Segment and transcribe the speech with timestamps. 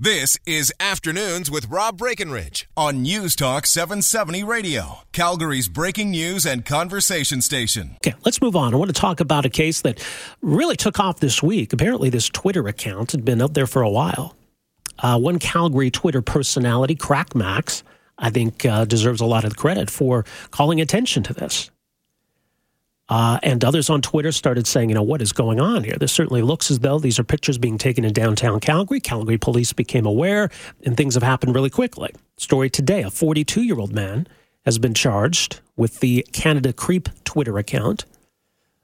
[0.00, 6.64] This is Afternoons with Rob Breckenridge on News Talk 770 Radio, Calgary's breaking news and
[6.64, 7.96] conversation station.
[7.96, 8.72] Okay, let's move on.
[8.72, 10.00] I want to talk about a case that
[10.40, 11.72] really took off this week.
[11.72, 14.36] Apparently, this Twitter account had been up there for a while.
[15.00, 17.82] Uh, one Calgary Twitter personality, Crackmacs,
[18.18, 21.72] I think uh, deserves a lot of credit for calling attention to this.
[23.08, 25.96] Uh, and others on Twitter started saying, you know, what is going on here?
[25.98, 29.00] This certainly looks as though these are pictures being taken in downtown Calgary.
[29.00, 30.50] Calgary police became aware,
[30.84, 32.12] and things have happened really quickly.
[32.36, 34.26] Story today a 42 year old man
[34.66, 38.04] has been charged with the Canada Creep Twitter account.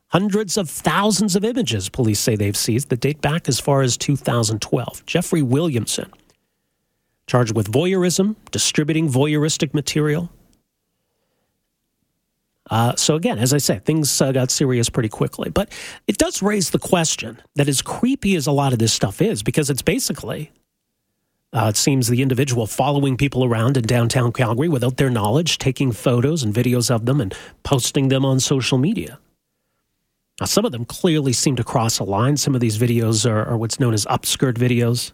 [0.08, 3.96] Hundreds of thousands of images, police say they've seized, that date back as far as
[3.96, 5.04] 2012.
[5.04, 6.10] Jeffrey Williamson,
[7.26, 10.30] charged with voyeurism, distributing voyeuristic material,
[12.74, 15.48] uh, so again, as I said, things uh, got serious pretty quickly.
[15.48, 15.70] But
[16.08, 19.44] it does raise the question that as creepy as a lot of this stuff is,
[19.44, 20.50] because it's basically,
[21.52, 25.92] uh, it seems the individual following people around in downtown Calgary without their knowledge, taking
[25.92, 29.20] photos and videos of them and posting them on social media.
[30.40, 32.36] Now, some of them clearly seem to cross a line.
[32.36, 35.12] Some of these videos are, are what's known as upskirt videos.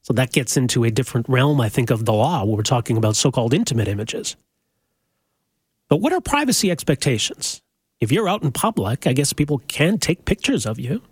[0.00, 2.96] So that gets into a different realm, I think, of the law where we're talking
[2.96, 4.36] about so called intimate images.
[5.88, 7.62] But what are privacy expectations?
[8.00, 11.02] If you're out in public, I guess people can take pictures of you.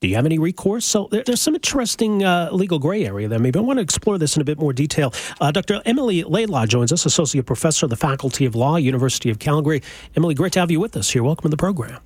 [0.00, 0.84] Do you have any recourse?
[0.86, 3.38] So there, there's some interesting uh, legal gray area there.
[3.38, 5.12] Maybe I want to explore this in a bit more detail.
[5.40, 5.82] Uh, Dr.
[5.84, 9.82] Emily Laidlaw joins us, Associate Professor of the Faculty of Law, University of Calgary.
[10.16, 11.22] Emily, great to have you with us here.
[11.22, 12.00] Welcome to the program.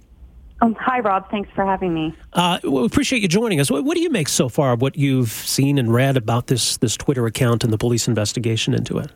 [0.61, 1.31] Um, hi, Rob.
[1.31, 2.17] Thanks for having me.
[2.33, 3.71] Uh, we appreciate you joining us.
[3.71, 6.79] What, what, do you make so far of what you've seen and read about this
[6.79, 9.13] this Twitter account and the police investigation into it?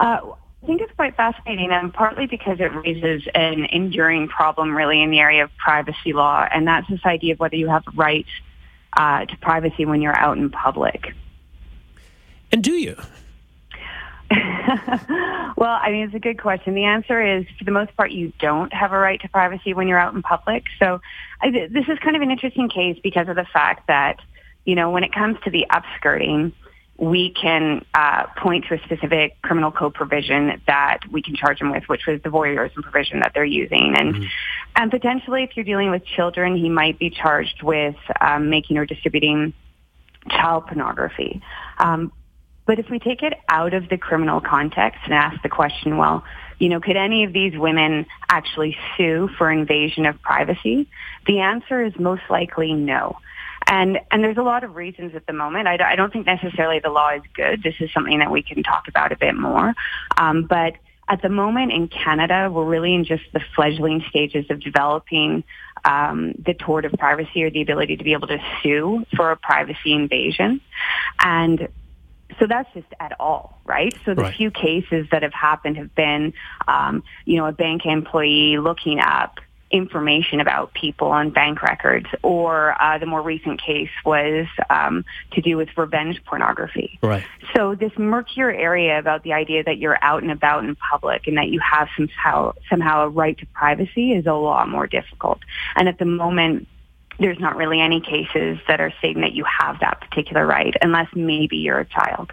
[0.00, 0.18] Uh,
[0.66, 5.10] I think it's quite fascinating, and partly because it raises an enduring problem, really, in
[5.10, 8.26] the area of privacy law, and that's this idea of whether you have a right
[8.96, 11.14] uh, to privacy when you're out in public.
[12.50, 12.96] And do you?
[14.28, 16.74] well, I mean, it's a good question.
[16.74, 19.86] The answer is, for the most part, you don't have a right to privacy when
[19.86, 20.64] you're out in public.
[20.80, 21.00] So,
[21.40, 24.18] I, this is kind of an interesting case because of the fact that,
[24.64, 26.52] you know, when it comes to the upskirting,
[26.98, 31.70] we can uh, point to a specific criminal code provision that we can charge them
[31.70, 33.94] with, which was the voyeurism provision that they're using.
[33.96, 34.24] And, mm-hmm.
[34.76, 38.86] and potentially, if you're dealing with children, he might be charged with um, making or
[38.86, 39.52] distributing
[40.30, 41.42] child pornography.
[41.78, 42.12] Um,
[42.66, 46.24] but if we take it out of the criminal context and ask the question, well,
[46.58, 50.88] you know, could any of these women actually sue for invasion of privacy?
[51.26, 53.18] The answer is most likely no.
[53.66, 55.66] And, and there's a lot of reasons at the moment.
[55.66, 57.62] I, I don't think necessarily the law is good.
[57.62, 59.74] This is something that we can talk about a bit more.
[60.16, 60.74] Um, but
[61.08, 65.44] at the moment in Canada, we're really in just the fledgling stages of developing
[65.84, 69.36] um, the tort of privacy or the ability to be able to sue for a
[69.36, 70.60] privacy invasion.
[71.20, 71.68] And
[72.40, 73.94] so that's just at all, right?
[74.04, 74.34] So the right.
[74.34, 76.34] few cases that have happened have been,
[76.66, 79.38] um, you know, a bank employee looking up
[79.70, 85.40] information about people on bank records, or uh, the more recent case was um, to
[85.40, 86.98] do with revenge pornography.
[87.02, 87.24] Right.
[87.54, 91.36] So this murkier area about the idea that you're out and about in public and
[91.36, 95.40] that you have somehow somehow a right to privacy is a lot more difficult.
[95.74, 96.68] And at the moment,
[97.18, 101.08] there's not really any cases that are saying that you have that particular right, unless
[101.14, 102.32] maybe you're a child.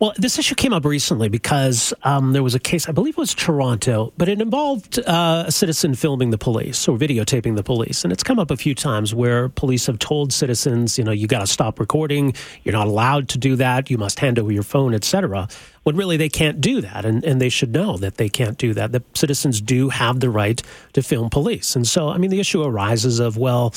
[0.00, 3.18] Well, this issue came up recently because um, there was a case, I believe it
[3.18, 8.04] was Toronto, but it involved uh, a citizen filming the police or videotaping the police.
[8.04, 11.26] And it's come up a few times where police have told citizens, you know, you
[11.26, 12.32] got to stop recording,
[12.62, 15.48] you're not allowed to do that, you must hand over your phone, etc.
[15.82, 18.74] When really they can't do that, and, and they should know that they can't do
[18.74, 18.92] that.
[18.92, 20.62] The citizens do have the right
[20.92, 21.74] to film police.
[21.74, 23.74] And so, I mean, the issue arises of, well,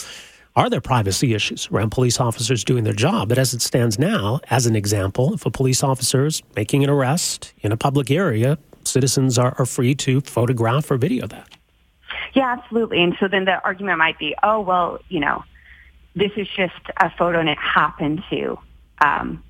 [0.56, 3.30] are there privacy issues around police officers doing their job?
[3.30, 6.89] But as it stands now, as an example, if a police officer is making an
[6.89, 11.50] arrest in a public area, citizens are, are free to photograph or video that.
[12.33, 13.01] Yeah, absolutely.
[13.01, 15.44] And so then the argument might be, oh, well, you know,
[16.15, 18.57] this is just a photo and it happened to
[19.03, 19.44] um,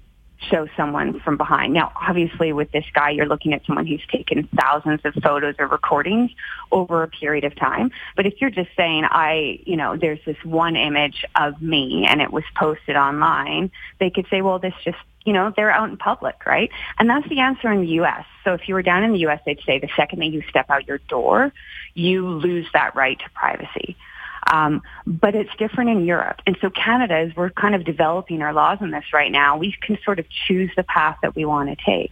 [0.50, 1.74] show someone from behind.
[1.74, 5.68] Now, obviously, with this guy, you're looking at someone who's taken thousands of photos or
[5.68, 6.32] recordings
[6.72, 7.92] over a period of time.
[8.16, 12.22] But if you're just saying, I, you know, there's this one image of me and
[12.22, 15.98] it was posted online, they could say, well, this just, you know, they're out in
[15.98, 16.72] public, right?
[16.98, 18.26] And that's the answer in the U.S.
[18.44, 20.70] So if you were down in the U.S., they'd say the second that you step
[20.70, 21.54] out your door,
[21.94, 23.96] you lose that right to privacy.
[24.52, 26.42] Um, but it's different in Europe.
[26.46, 29.74] And so Canada, as we're kind of developing our laws on this right now, we
[29.82, 32.12] can sort of choose the path that we want to take.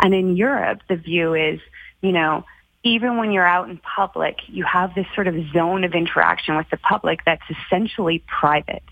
[0.00, 1.60] And in Europe, the view is,
[2.00, 2.44] you know,
[2.84, 6.68] even when you're out in public, you have this sort of zone of interaction with
[6.70, 8.82] the public that's essentially private.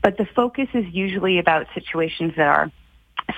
[0.00, 2.70] But the focus is usually about situations that are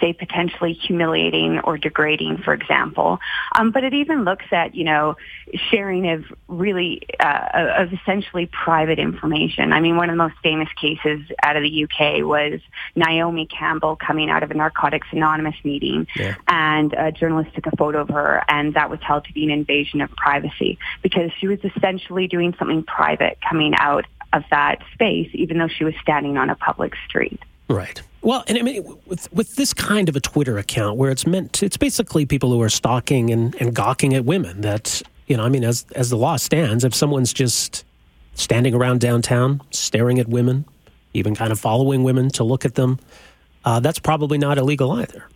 [0.00, 3.18] say potentially humiliating or degrading, for example.
[3.54, 5.16] Um, but it even looks at you know
[5.70, 7.48] sharing of really uh,
[7.78, 9.72] of essentially private information.
[9.72, 12.60] I mean, one of the most famous cases out of the UK was
[12.94, 16.36] Naomi Campbell coming out of a Narcotics Anonymous meeting, yeah.
[16.48, 19.50] and a journalist took a photo of her, and that was held to be an
[19.50, 25.28] invasion of privacy because she was essentially doing something private coming out of that space,
[25.34, 27.40] even though she was standing on a public street.
[27.68, 28.02] Right.
[28.22, 31.52] Well, and I mean, with with this kind of a Twitter account where it's meant
[31.54, 34.60] to, it's basically people who are stalking and, and gawking at women.
[34.60, 37.84] That you know, I mean, as as the law stands, if someone's just
[38.34, 40.64] standing around downtown staring at women,
[41.14, 43.00] even kind of following women to look at them,
[43.64, 45.26] uh, that's probably not illegal either.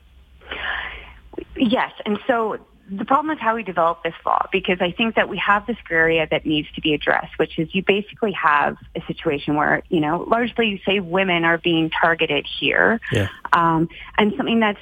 [1.57, 5.29] Yes, and so the problem is how we develop this law because I think that
[5.29, 8.77] we have this gray area that needs to be addressed, which is you basically have
[8.95, 13.01] a situation where, you know, largely you say women are being targeted here.
[13.11, 13.29] Yeah.
[13.53, 14.79] Um, and something that's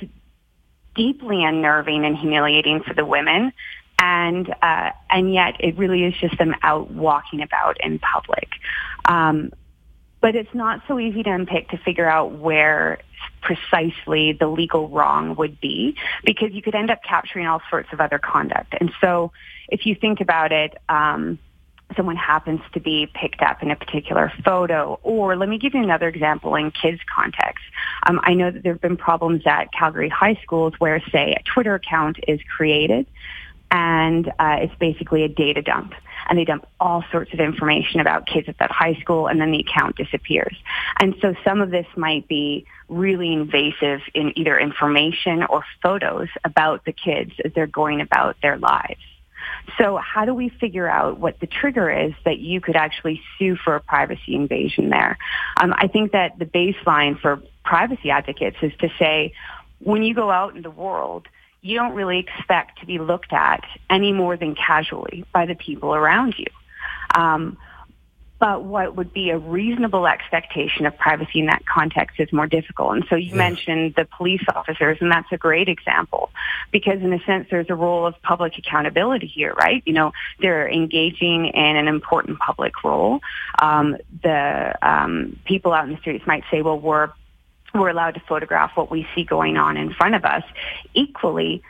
[0.94, 3.52] deeply unnerving and humiliating for the women.
[3.98, 8.48] And, uh, and yet it really is just them out walking about in public.
[9.06, 9.50] Um,
[10.20, 12.98] but it's not so easy to unpick to figure out where
[13.44, 15.94] precisely the legal wrong would be
[16.24, 18.74] because you could end up capturing all sorts of other conduct.
[18.80, 19.30] And so
[19.68, 21.38] if you think about it, um,
[21.94, 24.98] someone happens to be picked up in a particular photo.
[25.02, 27.64] Or let me give you another example in kids context.
[28.06, 31.42] Um, I know that there have been problems at Calgary high schools where, say, a
[31.42, 33.06] Twitter account is created
[33.70, 35.92] and uh, it's basically a data dump
[36.28, 39.50] and they dump all sorts of information about kids at that high school and then
[39.50, 40.56] the account disappears.
[41.00, 46.84] And so some of this might be really invasive in either information or photos about
[46.84, 49.00] the kids as they're going about their lives.
[49.78, 53.56] So how do we figure out what the trigger is that you could actually sue
[53.56, 55.18] for a privacy invasion there?
[55.56, 59.32] Um, I think that the baseline for privacy advocates is to say,
[59.80, 61.28] when you go out in the world,
[61.64, 65.94] you don't really expect to be looked at any more than casually by the people
[65.94, 66.46] around you.
[67.14, 67.56] Um,
[68.38, 72.96] but what would be a reasonable expectation of privacy in that context is more difficult.
[72.96, 73.36] And so you yeah.
[73.36, 76.28] mentioned the police officers, and that's a great example
[76.70, 79.82] because in a sense there's a role of public accountability here, right?
[79.86, 83.20] You know, they're engaging in an important public role.
[83.58, 87.10] Um, the um, people out in the streets might say, well, we're
[87.74, 90.44] we're allowed to photograph what we see going on in front of us.
[90.94, 91.62] Equally,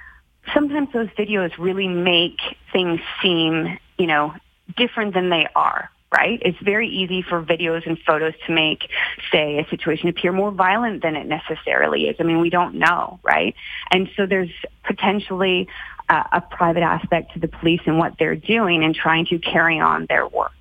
[0.53, 2.39] sometimes those videos really make
[2.73, 4.35] things seem, you know,
[4.77, 6.41] different than they are, right?
[6.43, 8.89] It's very easy for videos and photos to make,
[9.33, 12.17] say, a situation appear more violent than it necessarily is.
[12.21, 13.55] I mean, we don't know, right?
[13.91, 14.51] And so there's
[14.85, 15.69] potentially
[16.09, 19.81] a, a private aspect to the police and what they're doing in trying to carry
[19.81, 20.53] on their work.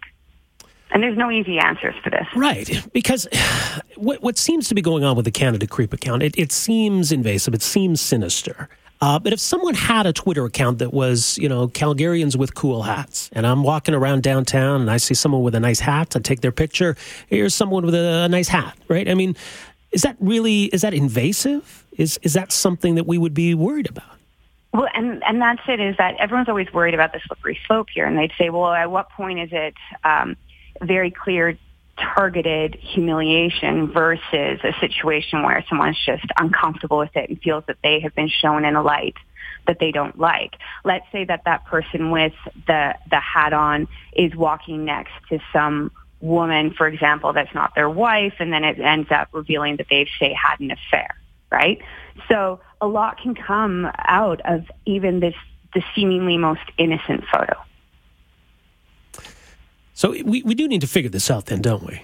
[0.93, 2.27] And there's no easy answers for this.
[2.35, 2.87] Right.
[2.93, 3.27] Because
[3.95, 7.11] what, what seems to be going on with the Canada Creep account, it, it seems
[7.11, 8.69] invasive, it seems sinister.
[9.01, 12.83] Uh, but if someone had a Twitter account that was, you know, Calgarians with cool
[12.83, 16.19] hats, and I'm walking around downtown and I see someone with a nice hat, I
[16.19, 16.95] take their picture.
[17.27, 19.09] Here's someone with a, a nice hat, right?
[19.09, 19.35] I mean,
[19.91, 21.85] is that really is that invasive?
[21.97, 24.15] Is is that something that we would be worried about?
[24.73, 25.79] Well, and and that's it.
[25.79, 28.89] Is that everyone's always worried about the slippery slope here, and they'd say, well, at
[28.89, 29.75] what point is it?
[30.05, 30.37] Um,
[30.81, 31.57] very clear
[31.97, 37.99] targeted humiliation versus a situation where someone's just uncomfortable with it and feels that they
[37.99, 39.15] have been shown in a light
[39.67, 40.55] that they don't like.
[40.83, 42.33] Let's say that that person with
[42.67, 47.89] the the hat on is walking next to some woman, for example, that's not their
[47.89, 51.15] wife, and then it ends up revealing that they've say had an affair,
[51.51, 51.79] right?
[52.29, 55.35] So a lot can come out of even this
[55.73, 57.55] the seemingly most innocent photo.
[59.93, 62.01] So we, we do need to figure this out then, don't we?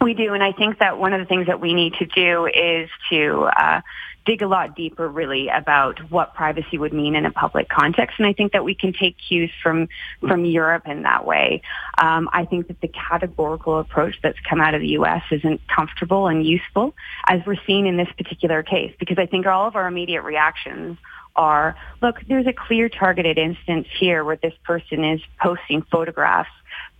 [0.00, 2.46] We do, and I think that one of the things that we need to do
[2.46, 3.80] is to uh,
[4.26, 8.18] dig a lot deeper really about what privacy would mean in a public context.
[8.18, 9.88] And I think that we can take cues from,
[10.20, 11.62] from Europe in that way.
[11.98, 15.22] Um, I think that the categorical approach that's come out of the U.S.
[15.30, 16.94] isn't comfortable and useful
[17.26, 20.98] as we're seeing in this particular case because I think all of our immediate reactions
[21.36, 26.50] are, look, there's a clear targeted instance here where this person is posting photographs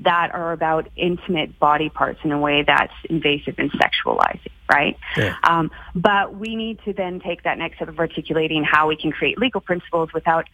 [0.01, 4.99] that are about intimate body parts in a way that's invasive and sexualizing, right?
[5.17, 5.37] Yeah.
[5.45, 9.13] Um, but we need to then take that next step of articulating how we can
[9.13, 10.49] create legal principles without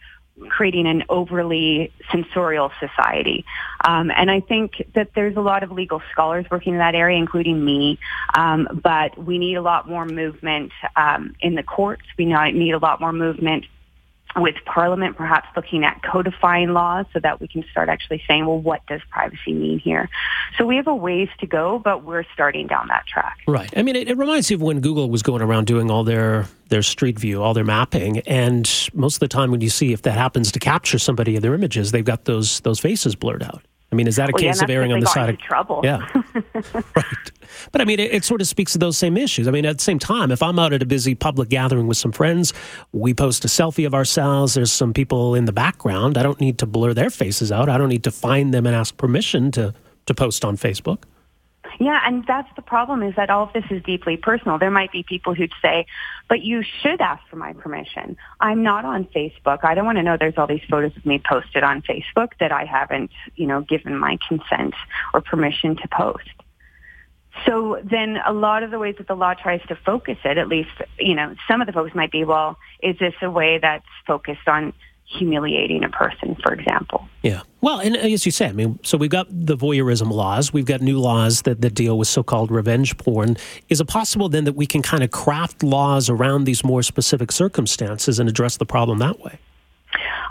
[0.47, 3.43] creating an overly censorial society.
[3.83, 7.17] Um, and I think that there's a lot of legal scholars working in that area,
[7.17, 7.99] including me.
[8.33, 12.03] Um, but we need a lot more movement um, in the courts.
[12.17, 13.65] We need a lot more movement
[14.35, 18.59] with Parliament perhaps looking at codifying laws so that we can start actually saying, well,
[18.59, 20.09] what does privacy mean here?
[20.57, 23.39] So we have a ways to go, but we're starting down that track.
[23.47, 23.71] Right.
[23.75, 26.47] I mean, it, it reminds me of when Google was going around doing all their
[26.69, 30.03] their street view, all their mapping, and most of the time when you see if
[30.03, 33.63] that happens to capture somebody in their images, they've got those those faces blurred out.
[33.91, 35.81] I mean, is that a well, case yeah, of erring on the side of trouble?
[35.83, 36.07] Yeah,
[36.95, 37.31] right.
[37.71, 39.47] But I mean, it, it, sort of speaks to those same issues.
[39.47, 41.97] I mean, at the same time, if I'm out at a busy public gathering with
[41.97, 42.53] some friends,
[42.91, 44.53] we post a selfie of ourselves.
[44.53, 46.17] There's some people in the background.
[46.17, 47.67] I don't need to blur their faces out.
[47.67, 49.73] I don't need to find them and ask permission to
[50.05, 51.03] to post on Facebook.
[51.79, 54.59] Yeah, and that's the problem is that all of this is deeply personal.
[54.59, 55.85] There might be people who'd say,
[56.27, 58.17] but you should ask for my permission.
[58.41, 59.63] I'm not on Facebook.
[59.63, 62.51] I don't want to know there's all these photos of me posted on Facebook that
[62.51, 64.73] I haven't, you know, given my consent
[65.13, 66.29] or permission to post.
[67.45, 70.49] So then a lot of the ways that the law tries to focus it, at
[70.49, 73.85] least, you know, some of the focus might be, well, is this a way that's
[74.05, 74.73] focused on
[75.09, 77.07] humiliating a person, for example.
[77.23, 77.41] Yeah.
[77.61, 80.81] Well, and as you said, I mean, so we've got the voyeurism laws, we've got
[80.81, 83.35] new laws that, that deal with so called revenge porn.
[83.69, 87.31] Is it possible then that we can kind of craft laws around these more specific
[87.31, 89.39] circumstances and address the problem that way?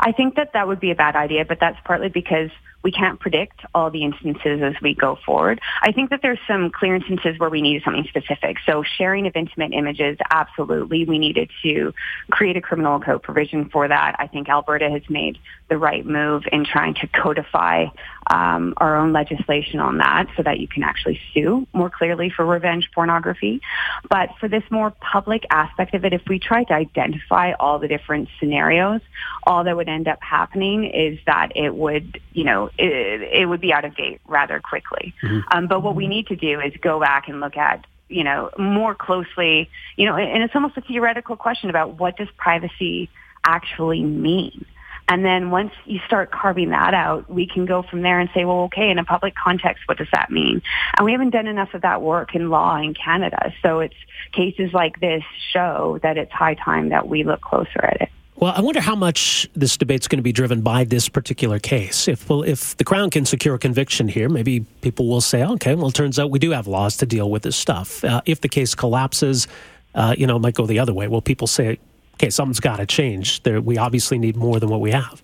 [0.00, 2.50] I think that that would be a bad idea, but that's partly because
[2.88, 5.60] we can't predict all the instances as we go forward.
[5.82, 8.56] I think that there's some clear instances where we needed something specific.
[8.64, 11.04] So sharing of intimate images, absolutely.
[11.04, 11.92] We needed to
[12.30, 14.16] create a criminal code provision for that.
[14.18, 15.36] I think Alberta has made
[15.68, 17.88] the right move in trying to codify
[18.30, 22.46] um, our own legislation on that so that you can actually sue more clearly for
[22.46, 23.60] revenge pornography.
[24.08, 27.88] But for this more public aspect of it, if we try to identify all the
[27.88, 29.00] different scenarios,
[29.42, 33.60] all that would end up happening is that it would, you know, it, it would
[33.60, 35.14] be out of date rather quickly.
[35.22, 35.40] Mm-hmm.
[35.50, 38.50] Um, but what we need to do is go back and look at you know,
[38.58, 43.10] more closely, you know, and it's almost a theoretical question about what does privacy
[43.44, 44.64] actually mean?
[45.10, 48.44] And then once you start carving that out, we can go from there and say,
[48.44, 50.60] well, okay, in a public context, what does that mean?
[50.96, 53.54] And we haven't done enough of that work in law in Canada.
[53.62, 53.94] So it's
[54.32, 58.10] cases like this show that it's high time that we look closer at it.
[58.40, 62.06] Well, I wonder how much this debate's going to be driven by this particular case.
[62.06, 65.74] If well, if the Crown can secure a conviction here, maybe people will say, okay,
[65.74, 68.04] well, it turns out we do have laws to deal with this stuff.
[68.04, 69.48] Uh, if the case collapses,
[69.96, 71.08] uh, you know, it might go the other way.
[71.08, 71.80] Well, people say,
[72.14, 73.42] okay, something's got to change.
[73.42, 75.20] There, we obviously need more than what we have.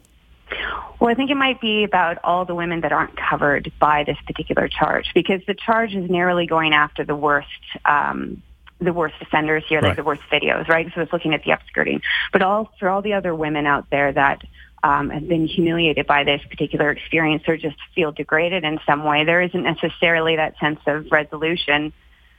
[0.98, 4.18] Well, I think it might be about all the women that aren't covered by this
[4.26, 7.48] particular charge because the charge is narrowly going after the worst.
[7.84, 8.42] Um,
[8.80, 9.96] the worst offenders here, like right.
[9.96, 10.90] the worst videos, right?
[10.94, 12.02] So it's looking at the upskirting.
[12.32, 14.42] But all for all the other women out there that
[14.82, 19.24] um, have been humiliated by this particular experience or just feel degraded in some way,
[19.24, 21.92] there isn't necessarily that sense of resolution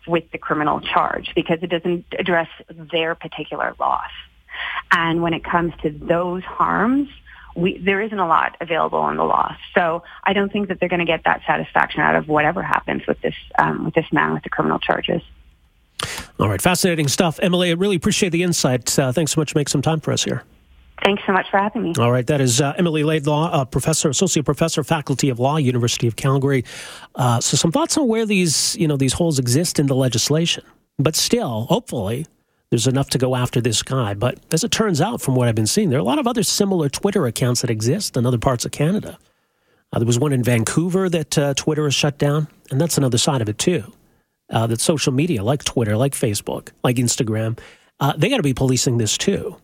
[0.07, 4.11] with the criminal charge because it doesn't address their particular loss.
[4.91, 7.09] And when it comes to those harms,
[7.55, 9.55] we, there isn't a lot available in the law.
[9.73, 13.01] So I don't think that they're going to get that satisfaction out of whatever happens
[13.07, 15.21] with this um, with this man with the criminal charges.
[16.39, 17.69] All right, fascinating stuff, Emily.
[17.69, 18.97] I really appreciate the insight.
[18.97, 20.43] Uh, thanks so much for making some time for us here.
[21.03, 21.93] Thanks so much for having me.
[21.99, 26.07] All right, that is uh, Emily Laidlaw, uh, professor, associate professor, faculty of law, University
[26.07, 26.63] of Calgary.
[27.15, 30.63] Uh, so, some thoughts on where these you know these holes exist in the legislation,
[30.97, 32.25] but still, hopefully,
[32.69, 34.13] there's enough to go after this guy.
[34.13, 36.27] But as it turns out, from what I've been seeing, there are a lot of
[36.27, 39.17] other similar Twitter accounts that exist in other parts of Canada.
[39.91, 43.17] Uh, there was one in Vancouver that uh, Twitter has shut down, and that's another
[43.17, 43.83] side of it too.
[44.49, 47.57] Uh, that social media, like Twitter, like Facebook, like Instagram,
[47.99, 49.57] uh, they got to be policing this too.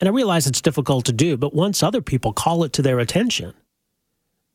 [0.00, 2.98] And I realize it's difficult to do, but once other people call it to their
[2.98, 3.54] attention,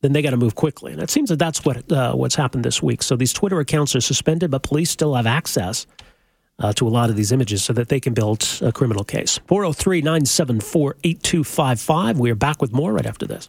[0.00, 0.92] then they got to move quickly.
[0.92, 3.02] And it seems that that's what uh, what's happened this week.
[3.02, 5.86] So these Twitter accounts are suspended, but police still have access
[6.58, 9.40] uh, to a lot of these images so that they can build a criminal case.
[9.46, 12.18] 403 974 8255.
[12.18, 13.48] We are back with more right after this.